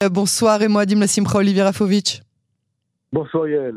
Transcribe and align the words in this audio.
Euh, 0.00 0.08
bonsoir 0.08 0.62
et 0.62 0.68
moi, 0.68 0.86
Dim 0.86 1.04
Simcha, 1.08 1.38
Olivier 1.38 1.62
Rafovic. 1.62 2.22
Bonsoir 3.12 3.48
Yael. 3.48 3.74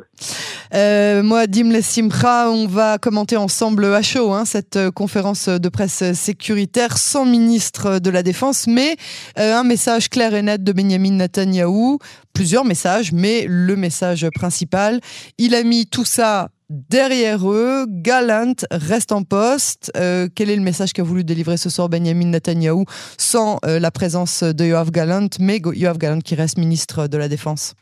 Euh, 0.75 1.23
moi, 1.23 1.47
Dim 1.47 1.81
Simcha, 1.81 2.51
on 2.51 2.67
va 2.67 2.99
commenter 2.99 3.37
ensemble 3.37 3.85
à 3.85 4.03
chaud 4.03 4.31
hein, 4.31 4.45
cette 4.45 4.75
euh, 4.75 4.91
conférence 4.91 5.49
de 5.49 5.69
presse 5.69 6.13
sécuritaire 6.13 6.99
sans 6.99 7.25
ministre 7.25 7.97
de 7.97 8.09
la 8.11 8.21
Défense, 8.21 8.67
mais 8.67 8.97
euh, 9.39 9.55
un 9.55 9.63
message 9.63 10.09
clair 10.09 10.35
et 10.35 10.43
net 10.43 10.63
de 10.63 10.71
Benjamin 10.71 11.13
Netanyahou, 11.13 11.97
plusieurs 12.33 12.65
messages, 12.65 13.11
mais 13.13 13.45
le 13.47 13.75
message 13.75 14.27
principal, 14.35 15.01
il 15.39 15.55
a 15.55 15.63
mis 15.63 15.87
tout 15.87 16.05
ça 16.05 16.49
derrière 16.71 17.49
eux. 17.49 17.85
Galant 17.87 18.55
reste 18.71 19.11
en 19.11 19.23
poste. 19.23 19.91
Euh, 19.97 20.27
quel 20.33 20.49
est 20.49 20.55
le 20.55 20.63
message 20.63 20.93
qu'a 20.93 21.03
voulu 21.03 21.23
délivrer 21.23 21.57
ce 21.57 21.69
soir 21.69 21.89
Benjamin 21.89 22.27
Netanyahu 22.27 22.85
sans 23.17 23.57
euh, 23.65 23.79
la 23.79 23.91
présence 23.91 24.43
de 24.43 24.63
Yoav 24.63 24.91
Galant, 24.91 25.27
mais 25.39 25.57
Yoav 25.57 25.97
Galant 25.97 26.19
qui 26.19 26.35
reste 26.35 26.57
ministre 26.57 27.07
de 27.07 27.17
la 27.17 27.27
Défense? 27.27 27.75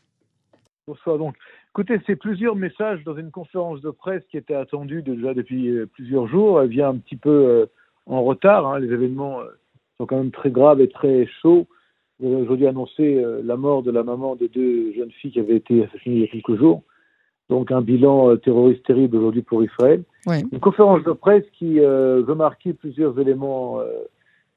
Bonsoir 0.88 1.18
donc. 1.18 1.36
Écoutez, 1.72 2.00
c'est 2.08 2.16
plusieurs 2.16 2.56
messages 2.56 3.04
dans 3.04 3.16
une 3.16 3.30
conférence 3.30 3.80
de 3.82 3.92
presse 3.92 4.24
qui 4.32 4.38
était 4.38 4.56
attendue 4.56 5.04
déjà 5.04 5.36
depuis 5.36 5.70
euh, 5.70 5.86
plusieurs 5.86 6.28
jours. 6.28 6.62
Elle 6.62 6.70
vient 6.70 6.90
un 6.90 6.98
petit 6.98 7.16
peu 7.16 7.68
en 8.08 8.24
retard. 8.24 8.66
Hein. 8.66 8.80
Les 8.80 8.92
événements 8.92 9.40
sont 9.98 10.08
quand 10.08 10.18
même 10.18 10.32
très 10.32 10.50
graves 10.50 10.82
et 10.82 10.90
très 10.90 11.28
chauds. 11.42 11.68
Aujourd'hui 12.22 12.68
annoncé 12.68 13.24
la 13.44 13.56
mort 13.56 13.82
de 13.82 13.92
la 13.92 14.04
maman 14.04 14.36
de 14.36 14.48
deux 14.48 14.92
jeunes 14.94 15.12
filles 15.12 15.32
qui 15.32 15.40
avaient 15.40 15.56
été 15.56 15.86
assassinées 15.86 16.16
il 16.16 16.22
y 16.22 16.26
a 16.26 16.28
quelques 16.28 16.58
jours 16.58 16.84
donc 17.50 17.72
un 17.72 17.82
bilan 17.82 18.30
euh, 18.30 18.36
terroriste 18.38 18.86
terrible 18.86 19.18
aujourd'hui 19.18 19.42
pour 19.42 19.64
Israël. 19.64 20.04
Une 20.28 20.60
conférence 20.60 21.04
de 21.04 21.12
presse 21.12 21.46
qui 21.58 21.80
euh, 21.80 22.22
veut 22.26 22.36
marquer 22.36 22.74
plusieurs 22.74 23.20
éléments. 23.20 23.80
Euh. 23.80 23.86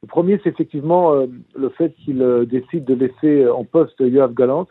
Le 0.03 0.09
premier, 0.09 0.41
c'est 0.43 0.51
effectivement 0.51 1.15
le 1.15 1.69
fait 1.69 1.95
qu'il 2.05 2.19
décide 2.51 2.85
de 2.85 2.95
laisser 2.95 3.49
en 3.49 3.63
poste 3.63 4.01
Yoav 4.01 4.35
Galant. 4.35 4.67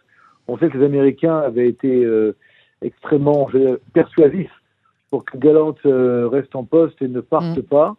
On 0.50 0.58
sait 0.58 0.70
que 0.70 0.78
les 0.78 0.84
Américains 0.84 1.38
avaient 1.38 1.70
été 1.70 2.06
extrêmement 2.82 3.48
persuasifs 3.94 4.52
pour 5.10 5.24
que 5.24 5.38
Galant 5.38 5.74
reste 5.86 6.54
en 6.54 6.66
poste 6.66 7.02
et 7.02 7.08
ne 7.08 7.22
parte 7.22 7.58
mm. 7.58 7.62
pas. 7.62 7.96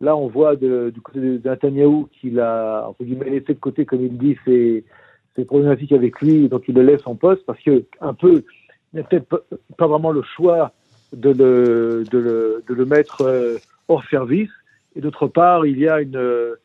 Là, 0.00 0.16
on 0.16 0.28
voit 0.28 0.56
du 0.56 1.00
côté 1.04 1.20
de 1.20 1.46
Netanyahu 1.46 2.06
qu'il 2.18 2.40
a, 2.40 2.86
entre 2.88 3.04
guillemets, 3.04 3.28
laissé 3.28 3.52
de 3.52 3.60
côté, 3.60 3.84
comme 3.84 4.00
il 4.00 4.16
dit, 4.16 4.38
ses, 4.46 4.82
ses 5.36 5.44
problématiques 5.44 5.92
avec 5.92 6.18
lui, 6.22 6.48
donc 6.48 6.64
il 6.66 6.74
le 6.74 6.82
laisse 6.82 7.06
en 7.06 7.14
poste 7.14 7.44
parce 7.44 7.60
que, 7.60 7.84
un 8.00 8.14
peu, 8.14 8.42
il 8.92 8.96
n'y 8.96 9.00
a 9.00 9.04
peut-être 9.04 9.44
pas 9.76 9.86
vraiment 9.86 10.10
le 10.10 10.22
choix 10.22 10.72
de 11.12 11.30
le, 11.30 12.04
de 12.10 12.18
le, 12.18 12.64
de 12.68 12.74
le 12.74 12.84
mettre 12.84 13.22
euh, 13.22 13.58
hors 13.88 14.04
service. 14.08 14.50
Et 14.96 15.00
d'autre 15.00 15.28
part, 15.28 15.66
il 15.66 15.78
y 15.78 15.88
a 15.88 16.00
une, 16.00 16.16
euh, 16.16 16.56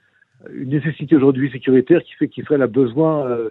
une 0.51 0.69
nécessité 0.69 1.15
aujourd'hui 1.15 1.51
sécuritaire 1.51 2.03
qui 2.03 2.13
fait 2.13 2.27
qu'Israël 2.27 2.61
a 2.61 2.67
besoin 2.67 3.27
euh, 3.27 3.49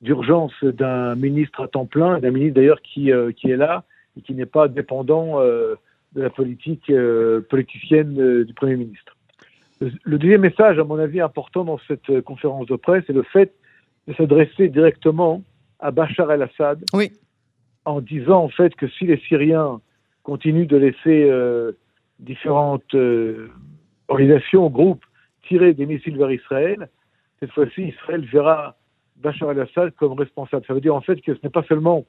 d'urgence 0.00 0.52
d'un 0.62 1.14
ministre 1.14 1.62
à 1.62 1.68
temps 1.68 1.86
plein, 1.86 2.18
d'un 2.18 2.30
ministre 2.30 2.54
d'ailleurs 2.56 2.82
qui, 2.82 3.10
qui 3.36 3.50
est 3.50 3.56
là 3.56 3.84
et 4.18 4.20
qui 4.20 4.34
n'est 4.34 4.44
pas 4.44 4.68
dépendant 4.68 5.40
de 5.40 5.78
la 6.14 6.28
politique 6.28 6.92
politicienne 7.48 8.42
du 8.44 8.52
Premier 8.52 8.76
ministre. 8.76 9.16
Le 9.80 10.18
deuxième 10.18 10.42
message, 10.42 10.78
à 10.78 10.84
mon 10.84 10.98
avis, 10.98 11.22
important 11.22 11.64
dans 11.64 11.78
cette 11.88 12.20
conférence 12.20 12.66
de 12.66 12.76
presse, 12.76 13.04
c'est 13.06 13.14
le 13.14 13.22
fait 13.22 13.54
de 14.06 14.12
s'adresser 14.12 14.68
directement 14.68 15.42
à 15.78 15.90
Bachar 15.90 16.30
el-Assad, 16.30 16.84
oui 16.92 17.10
en 17.84 18.00
disant 18.00 18.44
en 18.44 18.48
fait 18.48 18.74
que 18.74 18.88
si 18.88 19.06
les 19.06 19.18
Syriens 19.28 19.80
continuent 20.22 20.66
de 20.66 20.76
laisser 20.76 21.28
euh, 21.30 21.72
différentes 22.18 22.94
euh, 22.94 23.48
organisations, 24.08 24.68
groupes 24.70 25.04
tirer 25.46 25.74
des 25.74 25.86
missiles 25.86 26.16
vers 26.16 26.30
Israël, 26.32 26.88
cette 27.40 27.52
fois-ci 27.52 27.88
Israël 27.88 28.24
verra 28.32 28.76
Bachar 29.16 29.50
el-Assad 29.50 29.92
comme 29.96 30.14
responsable. 30.14 30.64
Ça 30.66 30.74
veut 30.74 30.80
dire 30.80 30.94
en 30.94 31.02
fait 31.02 31.20
que 31.20 31.34
ce 31.34 31.40
n'est 31.42 31.50
pas 31.50 31.62
seulement 31.64 32.04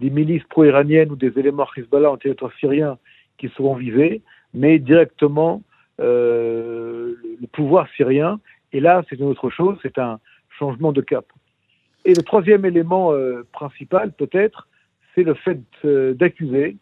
des 0.00 0.10
milices 0.10 0.44
pro-iraniennes 0.44 1.10
ou 1.10 1.16
des 1.16 1.38
éléments 1.38 1.66
Hezbollah 1.76 2.10
en 2.10 2.16
territoire 2.16 2.52
syrien 2.58 2.98
qui 3.36 3.48
seront 3.50 3.74
visés, 3.74 4.22
mais 4.54 4.78
directement 4.78 5.62
euh, 6.00 7.14
le 7.40 7.46
pouvoir 7.48 7.86
syrien. 7.96 8.40
Et 8.72 8.80
là, 8.80 9.02
c'est 9.08 9.16
une 9.16 9.26
autre 9.26 9.50
chose, 9.50 9.78
c'est 9.82 9.98
un 9.98 10.18
changement 10.58 10.92
de 10.92 11.00
cap. 11.00 11.26
Et 12.04 12.14
le 12.14 12.22
troisième 12.22 12.64
élément 12.64 13.12
principal, 13.52 14.12
peut-être, 14.12 14.68
c'est 15.18 15.24
le 15.24 15.34
fait 15.34 15.58
euh, 15.84 16.14
d'accuser 16.14 16.76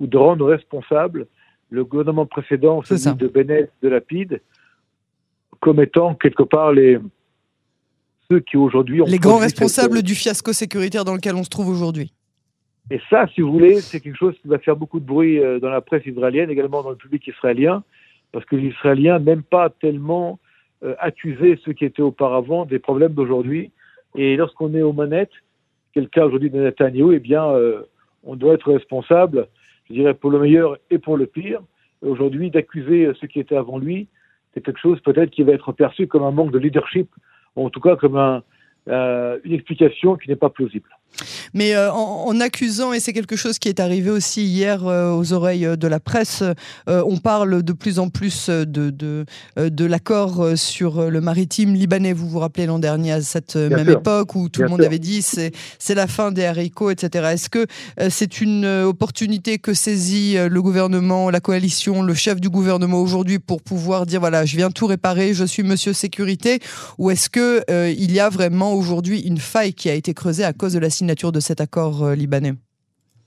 ou 0.00 0.06
de 0.06 0.16
rendre 0.16 0.46
responsable 0.46 1.26
le 1.68 1.84
gouvernement 1.84 2.26
précédent, 2.26 2.82
celui 2.82 3.16
de 3.16 3.28
Bennett, 3.28 3.70
de 3.82 3.88
Lapide, 3.88 4.40
comme 5.60 5.80
étant 5.80 6.14
quelque 6.14 6.42
part 6.42 6.72
les 6.72 6.98
ceux 8.30 8.40
qui 8.40 8.56
aujourd'hui 8.56 9.02
ont 9.02 9.06
les 9.06 9.18
grands 9.18 9.38
responsables 9.38 10.02
du 10.02 10.14
fiasco 10.14 10.52
sécuritaire 10.52 11.04
dans 11.04 11.14
lequel 11.14 11.34
on 11.34 11.44
se 11.44 11.50
trouve 11.50 11.68
aujourd'hui. 11.68 12.12
Et 12.90 13.00
ça, 13.10 13.26
si 13.34 13.42
vous 13.42 13.52
voulez, 13.52 13.80
c'est 13.80 14.00
quelque 14.00 14.16
chose 14.16 14.34
qui 14.40 14.48
va 14.48 14.58
faire 14.58 14.76
beaucoup 14.76 15.00
de 15.00 15.04
bruit 15.04 15.38
euh, 15.38 15.60
dans 15.60 15.70
la 15.70 15.80
presse 15.82 16.04
israélienne, 16.06 16.50
également 16.50 16.82
dans 16.82 16.90
le 16.90 16.96
public 16.96 17.26
israélien, 17.26 17.84
parce 18.32 18.44
que 18.46 18.56
les 18.56 18.68
Israéliens 18.68 19.18
n'aiment 19.18 19.42
pas 19.42 19.70
tellement 19.70 20.40
euh, 20.82 20.94
accuser 20.98 21.58
ceux 21.64 21.74
qui 21.74 21.84
étaient 21.84 22.02
auparavant 22.02 22.64
des 22.64 22.78
problèmes 22.78 23.12
d'aujourd'hui. 23.12 23.70
Et 24.16 24.36
lorsqu'on 24.36 24.74
est 24.74 24.82
aux 24.82 24.92
manettes, 24.92 25.30
quel 25.92 26.08
cas 26.08 26.26
aujourd'hui 26.26 26.50
de 26.50 26.60
Netanyahu, 26.60 27.14
eh 27.14 27.18
bien, 27.18 27.44
euh, 27.44 27.82
on 28.24 28.36
doit 28.36 28.54
être 28.54 28.72
responsable, 28.72 29.48
je 29.88 29.94
dirais, 29.94 30.14
pour 30.14 30.30
le 30.30 30.38
meilleur 30.38 30.78
et 30.90 30.98
pour 30.98 31.16
le 31.16 31.26
pire. 31.26 31.60
Aujourd'hui, 32.02 32.50
d'accuser 32.50 33.10
ceux 33.20 33.26
qui 33.26 33.40
étaient 33.40 33.56
avant 33.56 33.78
lui, 33.78 34.08
c'est 34.52 34.64
quelque 34.64 34.80
chose 34.80 35.00
peut-être 35.00 35.30
qui 35.30 35.42
va 35.42 35.52
être 35.52 35.72
perçu 35.72 36.06
comme 36.06 36.22
un 36.22 36.30
manque 36.30 36.52
de 36.52 36.58
leadership, 36.58 37.08
ou 37.56 37.66
en 37.66 37.70
tout 37.70 37.80
cas 37.80 37.96
comme 37.96 38.42
euh, 38.88 39.38
une 39.44 39.52
explication 39.52 40.16
qui 40.16 40.28
n'est 40.28 40.36
pas 40.36 40.50
plausible. 40.50 40.88
Mais 41.54 41.74
euh, 41.74 41.92
en, 41.92 42.40
accusant, 42.40 42.92
et 42.92 43.00
c'est 43.00 43.12
quelque 43.12 43.36
chose 43.36 43.58
qui 43.58 43.68
est 43.68 43.80
arrivé 43.80 44.10
aussi 44.10 44.44
hier 44.44 44.86
euh, 44.86 45.12
aux 45.12 45.32
oreilles 45.32 45.68
de 45.76 45.86
la 45.86 46.00
presse, 46.00 46.42
on 46.86 47.18
parle 47.18 47.62
de 47.62 47.72
plus 47.72 47.98
en 47.98 48.08
plus 48.08 48.48
de, 48.48 48.90
de, 48.90 49.24
de 49.56 49.84
l'accord 49.84 50.46
sur 50.56 51.10
le 51.10 51.20
maritime 51.20 51.74
libanais. 51.74 52.12
Vous 52.12 52.28
vous 52.28 52.38
rappelez 52.38 52.66
l'an 52.66 52.78
dernier, 52.78 53.12
à 53.12 53.22
cette 53.22 53.56
même 53.56 53.88
époque, 53.88 54.34
où 54.34 54.48
tout 54.48 54.62
le 54.62 54.68
monde 54.68 54.82
avait 54.82 54.98
dit 54.98 55.22
c'est, 55.22 55.52
c'est 55.78 55.94
la 55.94 56.06
fin 56.06 56.32
des 56.32 56.44
haricots, 56.44 56.90
etc. 56.90 57.30
Est-ce 57.32 57.48
que 57.48 57.66
c'est 58.08 58.40
une 58.40 58.66
opportunité 58.66 59.58
que 59.58 59.74
saisit 59.74 60.36
le 60.48 60.62
gouvernement, 60.62 61.30
la 61.30 61.40
coalition, 61.40 62.02
le 62.02 62.14
chef 62.14 62.40
du 62.40 62.48
gouvernement 62.48 63.00
aujourd'hui 63.00 63.38
pour 63.38 63.62
pouvoir 63.62 64.06
dire 64.06 64.20
voilà, 64.20 64.44
je 64.44 64.56
viens 64.56 64.70
tout 64.70 64.86
réparer, 64.86 65.34
je 65.34 65.44
suis 65.44 65.62
monsieur 65.62 65.92
sécurité, 65.92 66.60
ou 66.98 67.10
est-ce 67.10 67.28
que 67.28 67.62
il 67.92 68.12
y 68.12 68.20
a 68.20 68.28
vraiment 68.28 68.74
aujourd'hui 68.74 69.20
une 69.20 69.38
faille 69.38 69.74
qui 69.74 69.90
a 69.90 69.94
été 69.94 70.14
creusée 70.14 70.44
à 70.44 70.52
cause 70.52 70.72
de 70.72 70.78
la 70.78 70.90
signature 71.02 71.32
de 71.32 71.40
cet 71.40 71.60
accord 71.60 72.04
euh, 72.04 72.14
libanais 72.14 72.54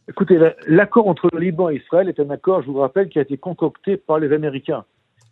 Écoutez, 0.08 0.40
l'accord 0.68 1.09
entre 1.09 1.28
le 1.34 1.40
Liban 1.40 1.69
et 1.69 1.75
Israël 1.75 2.08
est 2.08 2.22
un 2.22 2.30
accord, 2.30 2.62
je 2.62 2.68
vous 2.68 2.80
rappelle, 2.80 3.09
qui 3.09 3.19
a 3.19 3.24
été 3.24 3.38
concocté 3.38 3.97
par 3.97 4.18
les 4.18 4.31
Américains 4.31 4.86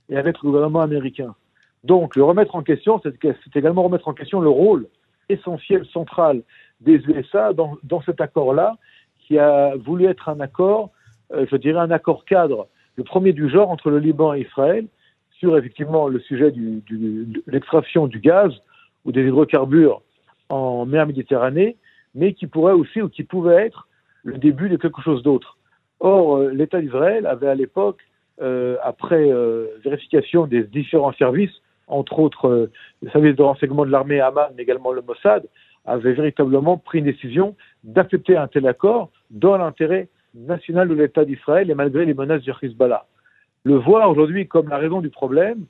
et 0.09 0.17
avec 0.17 0.35
le 0.41 0.49
gouvernement 0.49 0.81
américain. 0.81 1.35
Donc, 1.85 2.17
le 2.17 2.23
remettre 2.23 2.55
en 2.55 2.63
question, 2.63 2.99
c'est 3.01 3.55
également 3.55 3.83
remettre 3.83 4.09
en 4.09 4.13
question 4.13 4.41
le 4.41 4.49
rôle 4.49 4.87
essentiel, 5.29 5.85
central 5.85 6.41
des 6.81 6.95
USA 7.07 7.53
dans, 7.53 8.01
cet 8.05 8.19
accord-là, 8.19 8.75
qui 9.25 9.39
a 9.39 9.77
voulu 9.77 10.05
être 10.07 10.27
un 10.27 10.41
accord, 10.41 10.89
euh, 11.31 11.45
je 11.49 11.55
dirais 11.55 11.79
un 11.79 11.91
accord 11.91 12.25
cadre, 12.25 12.67
le 12.97 13.05
premier 13.05 13.31
du 13.31 13.47
genre 13.49 13.69
entre 13.69 13.89
le 13.89 13.99
Liban 13.99 14.33
et 14.33 14.41
Israël, 14.41 14.87
sur 15.39 15.57
effectivement 15.57 16.09
le 16.09 16.19
sujet 16.19 16.51
de 16.51 17.41
l'extraction 17.47 18.07
du 18.07 18.19
gaz 18.19 18.51
ou 19.05 19.13
des 19.13 19.23
hydrocarbures 19.27 20.01
en 20.49 20.85
mer 20.85 21.07
Méditerranée, 21.07 21.77
mais 22.15 22.33
qui 22.33 22.47
pourrait 22.47 22.73
aussi 22.73 23.01
ou 23.01 23.09
qui 23.09 23.23
pouvait 23.23 23.65
être 23.65 23.87
le 24.23 24.37
début 24.37 24.69
de 24.69 24.77
quelque 24.77 25.01
chose 25.01 25.23
d'autre. 25.23 25.57
Or, 25.99 26.37
euh, 26.37 26.51
l'État 26.51 26.81
d'Israël 26.81 27.25
avait 27.25 27.47
à 27.47 27.55
l'époque, 27.55 28.01
euh, 28.41 28.77
après 28.83 29.31
euh, 29.31 29.67
vérification 29.83 30.47
des 30.47 30.63
différents 30.63 31.13
services, 31.13 31.61
entre 31.87 32.19
autres 32.19 32.69
le 33.01 33.09
service 33.11 33.35
de 33.35 33.43
renseignement 33.43 33.85
de 33.85 33.91
l'armée 33.91 34.19
Haman, 34.19 34.51
mais 34.55 34.63
également 34.63 34.91
le 34.91 35.01
Mossad, 35.01 35.45
avait 35.85 36.13
véritablement 36.13 36.77
pris 36.77 36.99
une 36.99 37.05
décision 37.05 37.55
d'accepter 37.83 38.37
un 38.37 38.47
tel 38.47 38.65
accord 38.67 39.11
dans 39.29 39.57
l'intérêt 39.57 40.07
national 40.33 40.87
de 40.87 40.93
l'État 40.93 41.25
d'Israël 41.25 41.69
et 41.69 41.75
malgré 41.75 42.05
les 42.05 42.13
menaces 42.13 42.41
du 42.41 42.51
Hezbollah. 42.61 43.05
Le 43.65 43.75
voir 43.75 44.09
aujourd'hui 44.09 44.47
comme 44.47 44.69
la 44.69 44.77
raison 44.77 45.01
du 45.01 45.09
problème, 45.09 45.65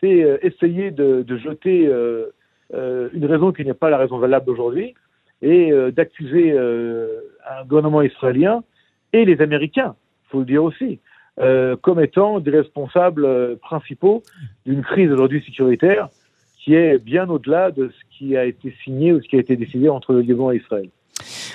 c'est 0.00 0.38
essayer 0.42 0.90
de, 0.90 1.24
jeter 1.36 1.88
euh, 2.74 3.08
une 3.14 3.24
raison 3.24 3.52
qui 3.52 3.64
n'est 3.64 3.74
pas 3.74 3.88
la 3.88 3.96
raison 3.96 4.18
valable 4.18 4.50
aujourd'hui, 4.50 4.94
et 5.42 5.72
euh, 5.72 5.90
d'accuser 5.90 6.52
euh, 6.52 7.20
un 7.48 7.64
gouvernement 7.64 8.02
israélien 8.02 8.62
et 9.12 9.24
les 9.24 9.40
Américains, 9.40 9.94
il 10.26 10.30
faut 10.30 10.38
le 10.40 10.44
dire 10.44 10.62
aussi, 10.64 11.00
comme 11.82 12.00
étant 12.00 12.40
des 12.40 12.50
responsables 12.50 13.56
principaux 13.58 14.24
d'une 14.66 14.82
crise 14.82 15.10
aujourd'hui 15.12 15.40
sécuritaire 15.46 16.08
qui 16.58 16.74
est 16.74 16.98
bien 16.98 17.30
au-delà 17.30 17.70
de 17.70 17.88
ce 17.88 18.18
qui 18.18 18.36
a 18.36 18.44
été 18.44 18.74
signé 18.82 19.12
ou 19.12 19.22
ce 19.22 19.28
qui 19.28 19.36
a 19.36 19.38
été 19.38 19.56
décidé 19.56 19.88
entre 19.88 20.12
le 20.12 20.20
Liban 20.20 20.50
et 20.50 20.56
Israël. 20.56 20.88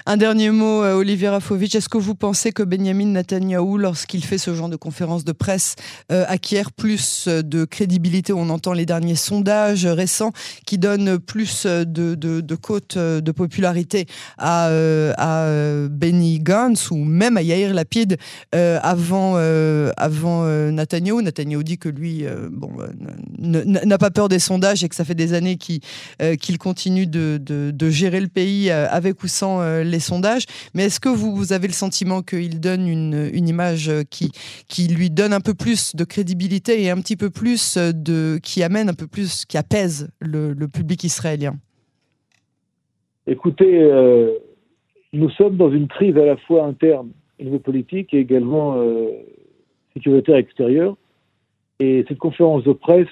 Un 0.06 0.18
dernier 0.18 0.50
mot, 0.50 0.84
Olivier 0.84 1.30
Rafovitch. 1.30 1.76
Est-ce 1.76 1.90
que 1.90 1.98
vous 1.98 2.16
pensez 2.16 2.52
que 2.52 2.64
Benjamin 2.64 3.08
Netanyahu, 3.08 3.78
lorsqu'il 3.78 4.24
fait 4.24 4.38
ce 4.38 4.54
genre 4.54 4.70
de 4.70 4.76
conférence 4.76 5.24
de 5.24 5.32
presse, 5.32 5.76
acquiert 6.10 6.72
plus 6.72 7.28
de 7.28 7.66
crédibilité? 7.66 8.34
On 8.34 8.50
entend 8.50 8.74
les 8.74 8.86
derniers 8.86 9.16
sondages 9.16 9.86
récents 9.86 10.32
qui 10.66 10.78
donnent 10.78 11.20
plus 11.20 11.66
de, 11.66 11.84
de, 11.86 12.42
de 12.42 12.42
de 13.22 13.32
popularité 13.32 14.06
à, 14.38 14.70
Benny 15.90 16.40
Gantz 16.40 16.92
ou 16.92 16.98
même 16.98 17.38
à 17.38 17.42
Yair 17.42 17.74
Lapid 17.74 18.18
avant, 18.52 19.36
avant 19.98 20.46
Netanyahu. 20.72 21.24
Netanyahu 21.24 21.64
dit 21.64 21.78
que 21.78 21.90
lui, 21.90 22.26
bon, 22.52 22.72
n'a 23.40 23.98
pas 23.98 24.12
peur 24.12 24.30
des 24.30 24.40
sondages 24.40 24.84
et 24.84 24.90
que 24.90 24.96
ça 24.96 25.06
fait 25.06 25.16
des 25.16 25.34
années 25.34 25.58
qu'il 25.58 26.58
continue 26.58 27.08
de, 27.08 27.38
de, 27.38 27.90
gérer 27.90 28.20
le 28.20 28.28
pays 28.28 28.70
euh, 28.70 28.88
avec 28.90 29.24
ou 29.24 29.28
sans 29.28 29.62
euh, 29.62 29.83
les 29.84 30.00
sondages. 30.00 30.46
Mais 30.74 30.86
est-ce 30.86 31.00
que 31.00 31.10
vous, 31.10 31.54
avez 31.54 31.68
le 31.68 31.74
sentiment 31.74 32.22
qu'il 32.22 32.60
donne 32.60 32.88
une, 32.88 33.48
image 33.48 33.92
qui, 34.10 34.32
qui 34.68 34.88
lui 34.88 35.10
donne 35.10 35.34
un 35.34 35.42
peu 35.42 35.54
plus 35.54 35.96
de 35.96 36.04
crédibilité 36.04 36.82
et 36.84 36.90
un 36.90 36.98
petit 36.98 37.16
peu 37.16 37.30
plus 37.30 37.78
de. 37.78 38.40
qui 38.42 38.64
amène 38.64 38.90
un 38.90 38.94
peu 38.94 39.08
plus, 39.08 39.46
qui 39.46 39.58
apaise 39.58 40.10
le, 40.20 40.54
public 40.68 41.04
israélien? 41.04 41.56
Écoutez, 43.28 43.82
euh, 43.82 44.32
nous 45.12 45.30
sommes 45.32 45.58
dans 45.58 45.72
une 45.72 45.88
crise 45.88 46.18
à 46.18 46.26
la 46.26 46.38
fois 46.38 46.66
interne 46.66 47.10
au 47.40 47.44
niveau 47.44 47.60
politique 47.60 48.14
et 48.14 48.20
également 48.20 48.78
sécuritaire 49.94 50.38
extérieure. 50.38 50.96
Et 51.80 52.06
cette 52.08 52.18
conférence 52.18 52.64
de 52.64 52.74
presse 52.74 53.08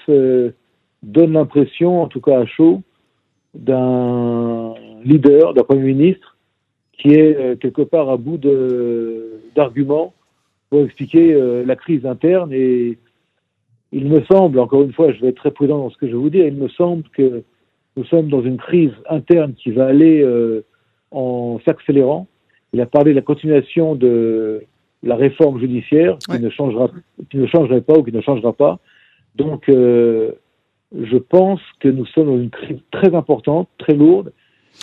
donne 1.04 1.34
l'impression, 1.34 2.02
en 2.02 2.08
tout 2.08 2.22
cas 2.22 2.40
à 2.40 2.46
chaud, 2.46 2.82
d'un 3.54 4.74
leader, 5.04 5.54
d'un 5.54 5.64
Premier 5.64 5.94
ministre, 5.94 6.38
qui 7.02 7.14
est 7.16 7.36
euh, 7.36 7.56
quelque 7.56 7.82
part 7.82 8.10
à 8.10 8.18
bout 8.18 8.40
d'arguments 9.56 10.14
pour 10.70 10.84
expliquer 10.84 11.34
euh, 11.34 11.66
la 11.66 11.76
crise 11.76 12.06
interne. 12.06 12.54
Et 12.54 13.00
il 13.92 14.08
me 14.08 14.22
semble, 14.26 14.60
encore 14.60 14.84
une 14.84 14.94
fois, 14.94 15.12
je 15.12 15.20
vais 15.20 15.30
être 15.30 15.38
très 15.38 15.52
prudent 15.52 15.80
dans 15.80 15.90
ce 15.90 15.98
que 15.98 16.06
je 16.06 16.12
vais 16.12 16.18
vous 16.18 16.30
dire, 16.30 16.46
il 16.46 16.56
me 16.56 16.70
semble 16.70 17.04
que 17.10 17.44
nous 17.98 18.06
sommes 18.06 18.30
dans 18.30 18.44
une 18.44 18.58
crise 18.58 18.94
interne 19.10 19.54
qui 19.54 19.72
va 19.72 19.88
aller 19.88 20.22
euh, 20.22 20.64
en 21.10 21.60
s'accélérant. 21.66 22.28
Il 22.72 22.80
a 22.80 22.86
parlé 22.86 23.12
de 23.12 23.16
la 23.16 23.24
continuation 23.24 23.96
de 23.96 24.64
la 25.04 25.16
réforme 25.16 25.60
judiciaire 25.60 26.20
qui, 26.20 26.40
ne, 26.40 26.50
changera, 26.50 26.90
qui 27.30 27.38
ne 27.38 27.48
changerait 27.48 27.82
pas 27.82 27.98
ou 27.98 28.04
qui 28.04 28.14
ne 28.14 28.22
changera 28.22 28.54
pas. 28.54 28.80
Donc, 29.36 29.66
je 29.68 31.18
pense 31.18 31.60
que 31.80 31.90
nous 31.90 32.06
sommes 32.06 32.28
dans 32.28 32.40
une 32.40 32.50
crise 32.50 32.80
très 32.92 33.14
importante, 33.14 33.68
très 33.78 33.94
lourde. 33.94 34.32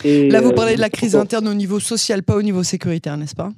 Et 0.05 0.29
Là, 0.31 0.41
vous 0.41 0.53
parlez 0.53 0.77
de 0.77 0.81
la 0.81 0.87
euh, 0.87 0.91
crise 0.91 1.17
interne 1.17 1.49
au 1.49 1.55
niveau 1.55 1.81
social, 1.81 2.23
pas 2.23 2.37
au 2.37 2.43
niveau 2.43 2.63
sécuritaire, 2.63 3.17
n'est-ce 3.17 3.35
pas? 3.35 3.51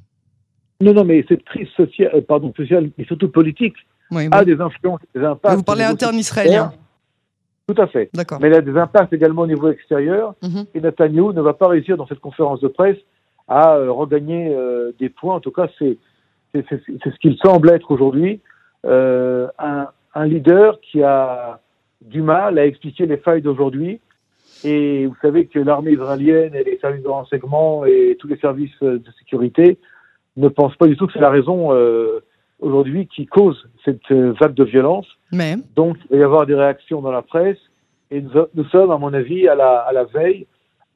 Non, 0.81 0.95
non, 0.95 1.05
mais 1.05 1.25
cette 1.29 1.45
crise 1.45 1.69
sociale, 1.77 2.11
euh, 2.15 2.21
pardon, 2.21 2.53
sociale, 2.57 2.91
mais 2.97 3.05
surtout 3.05 3.29
politique, 3.29 3.75
a 4.11 4.45
des 4.45 4.61
influences, 4.61 5.01
des 5.15 5.23
impacts. 5.23 5.55
Vous 5.55 5.63
parlez 5.63 5.85
interne 5.85 6.17
israélien 6.17 6.73
Tout 7.69 7.81
à 7.81 7.87
fait. 7.87 8.11
Mais 8.41 8.49
elle 8.49 8.55
a 8.55 8.61
des 8.61 8.77
impacts 8.77 9.13
également 9.13 9.43
au 9.43 9.47
niveau 9.47 9.71
extérieur. 9.71 10.35
Mhm. 10.43 10.65
Et 10.75 10.81
Netanyahu 10.81 11.35
ne 11.35 11.41
va 11.43 11.53
pas 11.53 11.69
réussir 11.69 11.97
dans 11.97 12.07
cette 12.07 12.21
conférence 12.21 12.61
de 12.61 12.69
presse 12.69 12.99
à 13.47 13.75
euh, 13.75 13.93
regagner 13.93 14.57
des 14.99 15.09
points. 15.09 15.37
En 15.37 15.41
tout 15.41 15.53
cas, 15.53 15.69
c'est 15.79 15.97
ce 16.55 17.19
qu'il 17.21 17.37
semble 17.45 17.71
être 17.71 17.91
aujourd'hui. 17.91 18.41
un, 18.85 19.89
un 20.15 20.27
leader 20.27 20.81
qui 20.81 21.03
a 21.03 21.61
du 22.01 22.23
mal 22.23 22.59
à 22.59 22.67
expliquer 22.67 23.07
les 23.07 23.19
failles 23.19 23.43
d'aujourd'hui. 23.43 24.01
Et 24.65 25.07
vous 25.07 25.17
savez 25.23 25.47
que 25.47 25.59
l'armée 25.59 25.93
israélienne 25.93 26.55
et 26.55 26.65
les 26.65 26.79
services 26.79 27.03
de 27.03 27.09
renseignement 27.09 27.85
et 27.85 28.17
tous 28.19 28.29
les 28.29 28.37
services 28.37 28.79
de 28.83 29.03
sécurité 29.19 29.79
ne 30.37 30.49
pensent 30.49 30.77
pas 30.77 30.87
du 30.87 30.97
tout 30.97 31.07
que 31.07 31.13
c'est 31.13 31.21
la 31.21 31.31
raison 31.31 31.73
euh, 31.73 32.21
aujourd'hui 32.61 33.07
qui 33.07 33.27
cause 33.27 33.69
cette 33.85 34.11
euh, 34.11 34.33
vague 34.41 34.55
de 34.55 34.65
violence. 34.65 35.07
Mais... 35.33 35.57
Donc, 35.77 35.97
il 36.11 36.17
va 36.17 36.23
y 36.23 36.23
avoir 36.23 36.47
des 36.47 36.55
réactions 36.55 37.01
dans 37.01 37.11
la 37.11 37.23
presse. 37.23 37.59
Et 38.11 38.21
nous, 38.21 38.65
sommes, 38.65 38.91
à 38.91 38.99
mon 38.99 39.15
avis, 39.15 39.47
à 39.49 39.55
la, 39.55 39.79
à 39.79 39.93
la 39.93 40.05
veille 40.05 40.47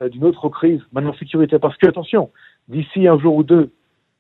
euh, 0.03 0.09
d'une 0.09 0.25
autre 0.25 0.49
crise, 0.49 0.81
maintenant 0.93 1.15
sécurité. 1.15 1.59
Parce 1.59 1.77
que, 1.77 1.87
attention, 1.87 2.31
d'ici 2.69 3.07
un 3.07 3.19
jour 3.19 3.37
ou 3.37 3.43
deux, 3.45 3.71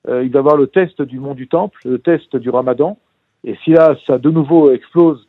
il 0.07 0.13
va 0.13 0.23
y 0.23 0.37
avoir 0.37 0.57
le 0.59 0.67
test 0.67 1.01
du 1.01 1.19
mont 1.19 1.35
du 1.35 1.49
Temple, 1.49 1.79
le 1.87 1.99
test 1.99 2.37
du 2.37 2.51
Ramadan. 2.51 2.99
Et 3.43 3.57
si 3.65 3.71
là, 3.71 3.97
ça 4.07 4.19
de 4.19 4.31
nouveau 4.31 4.71
explose 4.71 5.27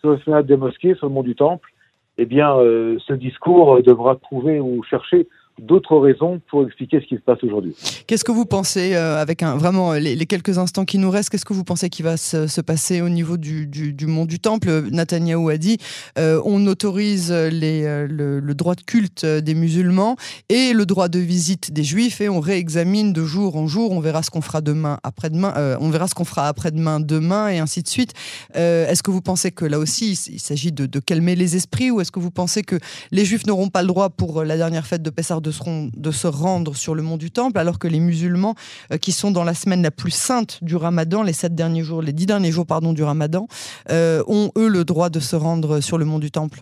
sur 0.00 0.10
le 0.10 0.18
fenêtre 0.18 0.46
des 0.46 0.58
mosquées, 0.58 0.94
sur 0.96 1.06
le 1.06 1.14
mont 1.14 1.22
du 1.22 1.34
Temple, 1.34 1.70
eh 2.18 2.26
bien, 2.26 2.56
euh, 2.56 2.98
ce 3.06 3.12
discours 3.12 3.80
devra 3.82 4.16
trouver 4.16 4.60
ou 4.60 4.82
chercher 4.82 5.28
d'autres 5.58 5.96
raisons 5.96 6.40
pour 6.50 6.64
expliquer 6.64 7.00
ce 7.00 7.06
qui 7.06 7.16
se 7.16 7.20
passe 7.20 7.42
aujourd'hui. 7.42 7.74
Qu'est-ce 8.06 8.24
que 8.24 8.32
vous 8.32 8.44
pensez, 8.44 8.94
euh, 8.94 9.20
avec 9.20 9.42
vraiment 9.42 9.92
les, 9.92 10.16
quelques 10.26 10.58
instants 10.58 10.84
qui 10.84 10.98
nous 10.98 11.10
restent, 11.10 11.30
qu'est-ce 11.30 11.44
que 11.44 11.52
vous 11.52 11.64
pensez 11.64 11.88
qui 11.88 12.02
va 12.02 12.16
se, 12.16 12.60
passer 12.60 13.00
au 13.00 13.08
niveau 13.08 13.36
du, 13.36 13.66
du, 13.66 14.06
mont 14.06 14.26
du 14.26 14.40
Temple? 14.40 14.88
Netanyahou 14.90 15.48
a 15.48 15.56
dit 15.56 15.78
euh, 16.18 16.40
on 16.44 16.66
autorise 16.66 17.30
euh, 17.30 17.50
le, 17.50 18.54
droit 18.54 18.74
de 18.74 18.82
culte 18.82 19.24
des 19.24 19.54
musulmans 19.54 20.16
et 20.48 20.72
le 20.72 20.84
droit 20.84 21.08
de 21.08 21.18
visite 21.18 21.72
des 21.72 21.84
juifs 21.84 22.20
et 22.20 22.28
on 22.28 22.40
réexamine 22.40 23.12
de 23.12 23.24
jour 23.24 23.56
en 23.56 23.66
jour, 23.66 23.92
on 23.92 24.00
verra 24.00 24.22
ce 24.22 24.30
qu'on 24.30 24.40
fera 24.40 24.60
demain, 24.60 24.98
après-demain, 25.02 25.76
on 25.80 25.90
verra 25.90 26.08
ce 26.08 26.14
qu'on 26.14 26.24
fera 26.24 26.48
après-demain, 26.48 27.00
demain 27.00 27.48
et 27.48 27.58
ainsi 27.58 27.82
de 27.82 27.88
suite. 27.88 28.12
est-ce 28.54 29.02
que 29.02 29.10
vous 29.10 29.22
pensez 29.22 29.50
que 29.52 29.64
là 29.64 29.78
aussi 29.78 30.12
il 30.30 30.40
s'agit 30.40 30.72
de, 30.72 30.86
de, 30.86 30.98
calmer 30.98 31.36
les 31.36 31.56
esprits 31.56 31.90
ou 31.90 32.00
est-ce 32.00 32.10
que 32.10 32.18
vous 32.18 32.30
pensez 32.30 32.62
que 32.62 32.76
les 33.12 33.24
juifs 33.24 33.46
n'auront 33.46 33.68
pas 33.68 33.82
le 33.82 33.88
droit 33.88 34.10
pour 34.10 34.44
la 34.44 34.56
dernière 34.56 34.86
fête 34.86 35.02
de 35.02 35.10
Pessah 35.10 35.38
de 35.40 35.47
de 35.96 36.10
se 36.10 36.26
rendre 36.26 36.74
sur 36.74 36.94
le 36.94 37.02
mont 37.02 37.16
du 37.16 37.30
Temple, 37.30 37.58
alors 37.58 37.78
que 37.78 37.88
les 37.88 38.00
musulmans, 38.00 38.54
euh, 38.92 38.96
qui 38.96 39.12
sont 39.12 39.30
dans 39.30 39.44
la 39.44 39.54
semaine 39.54 39.82
la 39.82 39.90
plus 39.90 40.10
sainte 40.10 40.62
du 40.62 40.76
Ramadan, 40.76 41.22
les 41.22 41.32
sept 41.32 41.54
derniers 41.54 41.82
jours, 41.82 42.02
les 42.02 42.12
dix 42.12 42.26
derniers 42.26 42.50
jours 42.50 42.66
pardon 42.66 42.92
du 42.92 43.02
Ramadan, 43.02 43.46
euh, 43.90 44.22
ont 44.26 44.50
eux 44.56 44.68
le 44.68 44.84
droit 44.84 45.10
de 45.10 45.20
se 45.20 45.36
rendre 45.36 45.80
sur 45.80 45.98
le 45.98 46.04
mont 46.04 46.18
du 46.18 46.30
Temple, 46.30 46.60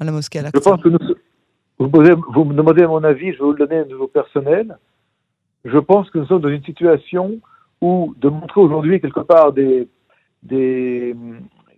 à 0.00 0.04
la 0.04 0.12
mosquée. 0.12 0.40
Je 0.54 0.60
pense 0.60 0.82
que 0.82 0.88
vous, 1.78 2.44
me 2.44 2.54
demandez 2.54 2.86
mon 2.86 3.04
avis, 3.04 3.32
je 3.32 3.38
vais 3.38 3.44
vous 3.44 3.52
le 3.52 3.58
donner 3.58 3.78
à 3.80 3.84
niveau 3.84 4.08
personnel. 4.08 4.76
Je 5.64 5.78
pense 5.78 6.10
que 6.10 6.18
nous 6.18 6.26
sommes 6.26 6.42
dans 6.42 6.48
une 6.48 6.64
situation 6.64 7.38
où 7.80 8.14
de 8.18 8.28
montrer 8.28 8.60
aujourd'hui 8.60 9.00
quelque 9.00 9.20
part 9.20 9.52
des, 9.52 9.88
des, 10.42 11.14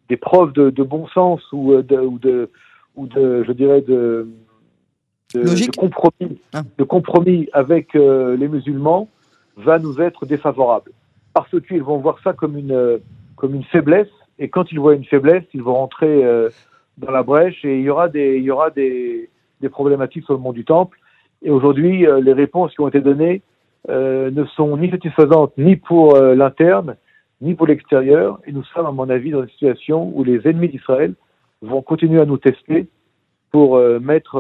des 0.09 0.17
preuves 0.17 0.53
de, 0.53 0.83
bon 0.83 1.07
sens 1.09 1.41
ou 1.53 1.75
ou 1.75 1.83
de, 2.19 2.51
ou 2.97 3.07
de 3.07 3.45
je 3.47 3.53
dirais, 3.53 3.83
de, 3.83 4.27
de, 5.35 5.77
compromis, 5.77 6.41
ah. 6.53 6.63
de 6.79 6.85
compromis 6.85 7.49
avec 7.53 7.95
euh, 7.95 8.37
les 8.37 8.49
musulmans 8.49 9.09
va 9.57 9.79
nous 9.79 10.01
être 10.01 10.27
défavorable. 10.27 10.93
Parce 11.33 11.55
qu'ils 11.67 11.83
vont 11.83 11.99
voir 11.99 12.19
ça 12.25 12.33
comme 12.33 12.57
une, 12.57 13.01
comme 13.37 13.55
une 13.55 13.65
faiblesse, 13.65 14.09
et 14.39 14.49
quand 14.49 14.73
ils 14.73 14.81
voient 14.81 14.95
une 14.95 15.05
faiblesse, 15.05 15.45
ils 15.55 15.63
vont 15.63 15.75
rentrer 15.75 16.25
euh, 16.25 16.49
dans 16.99 17.11
la 17.11 17.23
brèche, 17.23 17.65
et 17.65 17.79
il 17.79 17.85
y 17.85 17.91
aura 17.91 18.09
des, 18.09 18.39
il 18.39 18.43
y 18.43 18.51
aura 18.51 18.71
des, 18.71 19.31
des 19.61 19.69
problématiques 19.69 20.25
sur 20.25 20.35
le 20.35 20.41
mont 20.41 20.53
du 20.53 20.65
Temple. 20.65 20.99
Et 21.43 21.51
aujourd'hui, 21.51 22.07
euh, 22.07 22.21
les 22.21 22.33
réponses 22.33 22.73
qui 22.75 22.81
ont 22.81 22.89
été 22.89 23.01
données 23.01 23.43
ne 23.89 24.45
sont 24.57 24.77
ni 24.77 24.91
satisfaisantes 24.91 25.55
ni 25.57 25.75
pour 25.75 26.15
l'interne, 26.15 26.97
ni 27.41 27.55
pour 27.55 27.67
l'extérieur, 27.67 28.39
et 28.47 28.53
nous 28.53 28.63
sommes, 28.63 28.85
à 28.85 28.93
mon 28.93 29.09
avis, 29.09 29.31
dans 29.31 29.41
une 29.41 29.49
situation 29.49 30.13
où 30.15 30.23
les 30.23 30.47
ennemis 30.47 30.69
d'Israël 30.69 31.15
vont 31.63 31.81
continuer 31.81 32.21
à 32.21 32.27
nous 32.27 32.37
tester 32.37 32.89
pour 33.51 33.79
mettre 33.79 34.39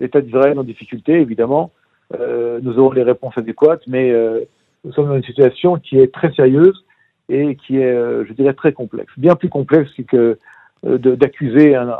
l'État 0.00 0.20
d'Israël 0.20 0.58
en 0.58 0.64
difficulté, 0.64 1.12
évidemment, 1.20 1.70
euh, 2.18 2.58
nous 2.62 2.78
aurons 2.78 2.92
les 2.92 3.02
réponses 3.02 3.36
adéquates, 3.36 3.82
mais 3.86 4.10
euh, 4.10 4.40
nous 4.84 4.92
sommes 4.92 5.06
dans 5.08 5.16
une 5.16 5.24
situation 5.24 5.76
qui 5.76 5.98
est 5.98 6.12
très 6.12 6.32
sérieuse 6.32 6.84
et 7.28 7.56
qui 7.56 7.76
est, 7.76 7.84
euh, 7.84 8.24
je 8.26 8.32
dirais, 8.32 8.54
très 8.54 8.72
complexe. 8.72 9.12
Bien 9.16 9.36
plus 9.36 9.48
complexe 9.48 9.90
que 10.08 10.38
d'accuser 10.82 11.76
un, 11.76 11.94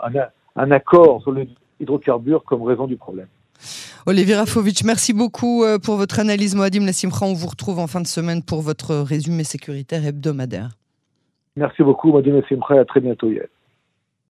un, 0.56 0.70
accord 0.70 1.20
sur 1.20 1.32
l'hydrocarbure 1.32 2.42
comme 2.44 2.62
raison 2.62 2.86
du 2.86 2.96
problème. 2.96 3.26
Olivier 4.06 4.36
Rafovitch, 4.36 4.84
merci 4.84 5.12
beaucoup 5.12 5.62
pour 5.84 5.96
votre 5.96 6.18
analyse. 6.18 6.56
Moadim 6.56 6.84
Nassimra, 6.84 7.26
on 7.26 7.34
vous 7.34 7.48
retrouve 7.48 7.78
en 7.78 7.86
fin 7.86 8.00
de 8.00 8.06
semaine 8.06 8.42
pour 8.42 8.62
votre 8.62 8.94
résumé 8.96 9.44
sécuritaire 9.44 10.06
hebdomadaire. 10.06 10.70
Merci 11.56 11.82
beaucoup, 11.82 12.10
Moadim 12.10 12.32
Nassimra, 12.32 12.80
à 12.80 12.86
très 12.86 13.00
bientôt. 13.00 13.28
Hier. 13.30 13.48